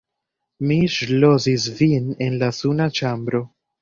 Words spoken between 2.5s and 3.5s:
suna ĉambro!